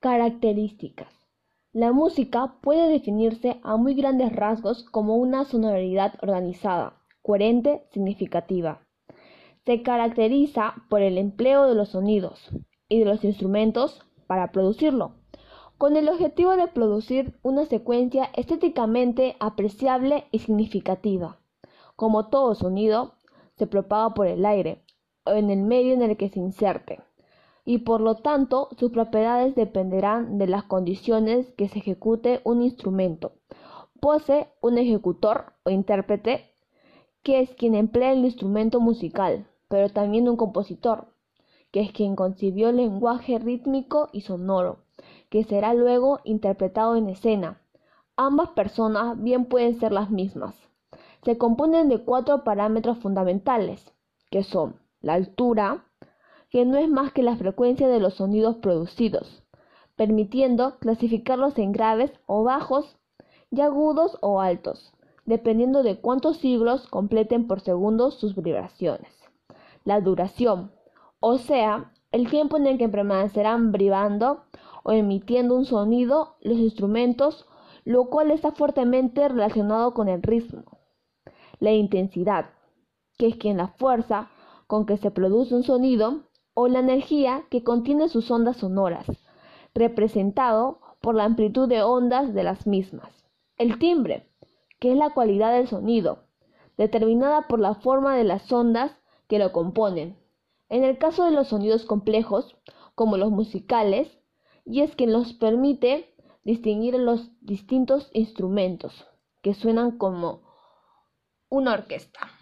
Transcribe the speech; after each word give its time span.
Características. 0.00 1.12
La 1.72 1.90
música 1.90 2.54
puede 2.60 2.88
definirse 2.88 3.58
a 3.64 3.76
muy 3.76 3.94
grandes 3.94 4.32
rasgos 4.32 4.84
como 4.84 5.16
una 5.16 5.44
sonoridad 5.44 6.14
organizada, 6.22 7.02
coherente, 7.20 7.82
significativa. 7.90 8.86
Se 9.66 9.82
caracteriza 9.82 10.74
por 10.88 11.02
el 11.02 11.18
empleo 11.18 11.66
de 11.66 11.74
los 11.74 11.88
sonidos 11.88 12.48
y 12.88 13.00
de 13.00 13.06
los 13.06 13.24
instrumentos 13.24 14.00
para 14.28 14.52
producirlo, 14.52 15.16
con 15.78 15.96
el 15.96 16.08
objetivo 16.08 16.56
de 16.56 16.68
producir 16.68 17.36
una 17.42 17.64
secuencia 17.64 18.30
estéticamente 18.36 19.34
apreciable 19.40 20.26
y 20.30 20.38
significativa. 20.38 21.40
Como 21.96 22.28
todo 22.28 22.54
sonido, 22.54 23.14
se 23.56 23.66
propaga 23.66 24.14
por 24.14 24.28
el 24.28 24.46
aire 24.46 24.84
o 25.24 25.32
en 25.32 25.50
el 25.50 25.62
medio 25.62 25.92
en 25.94 26.02
el 26.02 26.16
que 26.16 26.28
se 26.28 26.38
inserte 26.38 27.00
y 27.68 27.80
por 27.80 28.00
lo 28.00 28.14
tanto 28.14 28.70
sus 28.78 28.90
propiedades 28.92 29.54
dependerán 29.54 30.38
de 30.38 30.46
las 30.46 30.64
condiciones 30.64 31.52
que 31.52 31.68
se 31.68 31.80
ejecute 31.80 32.40
un 32.44 32.62
instrumento. 32.62 33.32
Posee 34.00 34.48
un 34.62 34.78
ejecutor 34.78 35.52
o 35.64 35.70
intérprete, 35.70 36.50
que 37.22 37.40
es 37.40 37.54
quien 37.56 37.74
emplea 37.74 38.12
el 38.12 38.24
instrumento 38.24 38.80
musical, 38.80 39.46
pero 39.68 39.90
también 39.90 40.30
un 40.30 40.38
compositor, 40.38 41.08
que 41.70 41.82
es 41.82 41.92
quien 41.92 42.16
concibió 42.16 42.70
el 42.70 42.76
lenguaje 42.76 43.38
rítmico 43.38 44.08
y 44.12 44.22
sonoro, 44.22 44.78
que 45.28 45.44
será 45.44 45.74
luego 45.74 46.20
interpretado 46.24 46.96
en 46.96 47.10
escena. 47.10 47.60
Ambas 48.16 48.48
personas 48.48 49.22
bien 49.22 49.44
pueden 49.44 49.78
ser 49.78 49.92
las 49.92 50.10
mismas. 50.10 50.54
Se 51.22 51.36
componen 51.36 51.90
de 51.90 52.02
cuatro 52.02 52.44
parámetros 52.44 52.96
fundamentales, 52.96 53.92
que 54.30 54.42
son 54.42 54.76
la 55.02 55.12
altura, 55.12 55.84
que 56.50 56.64
no 56.64 56.78
es 56.78 56.88
más 56.88 57.12
que 57.12 57.22
la 57.22 57.36
frecuencia 57.36 57.88
de 57.88 58.00
los 58.00 58.14
sonidos 58.14 58.56
producidos, 58.56 59.42
permitiendo 59.96 60.78
clasificarlos 60.78 61.58
en 61.58 61.72
graves 61.72 62.12
o 62.26 62.44
bajos 62.44 62.96
y 63.50 63.60
agudos 63.60 64.16
o 64.20 64.40
altos, 64.40 64.92
dependiendo 65.26 65.82
de 65.82 66.00
cuántos 66.00 66.38
siglos 66.38 66.86
completen 66.88 67.46
por 67.46 67.60
segundo 67.60 68.10
sus 68.10 68.34
vibraciones. 68.34 69.12
La 69.84 70.00
duración, 70.00 70.72
o 71.20 71.38
sea, 71.38 71.92
el 72.12 72.30
tiempo 72.30 72.56
en 72.56 72.66
el 72.66 72.78
que 72.78 72.88
permanecerán 72.88 73.72
vibrando 73.72 74.44
o 74.84 74.92
emitiendo 74.92 75.54
un 75.54 75.66
sonido 75.66 76.36
los 76.40 76.56
instrumentos, 76.56 77.46
lo 77.84 78.08
cual 78.08 78.30
está 78.30 78.52
fuertemente 78.52 79.28
relacionado 79.28 79.92
con 79.92 80.08
el 80.08 80.22
ritmo. 80.22 80.64
La 81.58 81.72
intensidad, 81.72 82.50
que 83.18 83.26
es 83.26 83.36
quien 83.36 83.56
la 83.56 83.68
fuerza 83.68 84.30
con 84.66 84.86
que 84.86 84.96
se 84.96 85.10
produce 85.10 85.54
un 85.54 85.62
sonido 85.62 86.27
o 86.60 86.66
la 86.66 86.80
energía 86.80 87.44
que 87.50 87.62
contiene 87.62 88.08
sus 88.08 88.32
ondas 88.32 88.56
sonoras, 88.56 89.06
representado 89.74 90.80
por 91.00 91.14
la 91.14 91.22
amplitud 91.22 91.68
de 91.68 91.84
ondas 91.84 92.34
de 92.34 92.42
las 92.42 92.66
mismas. 92.66 93.12
El 93.58 93.78
timbre, 93.78 94.26
que 94.80 94.90
es 94.90 94.96
la 94.96 95.10
cualidad 95.10 95.52
del 95.52 95.68
sonido, 95.68 96.24
determinada 96.76 97.42
por 97.42 97.60
la 97.60 97.76
forma 97.76 98.16
de 98.16 98.24
las 98.24 98.50
ondas 98.50 98.90
que 99.28 99.38
lo 99.38 99.52
componen. 99.52 100.18
En 100.68 100.82
el 100.82 100.98
caso 100.98 101.24
de 101.26 101.30
los 101.30 101.46
sonidos 101.46 101.84
complejos, 101.84 102.56
como 102.96 103.18
los 103.18 103.30
musicales, 103.30 104.08
y 104.64 104.80
es 104.80 104.96
que 104.96 105.06
nos 105.06 105.34
permite 105.34 106.12
distinguir 106.42 106.94
los 106.94 107.30
distintos 107.40 108.10
instrumentos 108.12 109.06
que 109.42 109.54
suenan 109.54 109.96
como 109.96 110.42
una 111.50 111.74
orquesta. 111.74 112.37